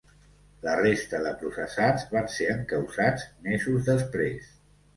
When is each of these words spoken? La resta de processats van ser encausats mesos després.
La 0.61 0.71
resta 0.79 1.19
de 1.25 1.33
processats 1.43 2.07
van 2.15 2.31
ser 2.37 2.49
encausats 2.55 3.29
mesos 3.51 3.87
després. 3.95 4.53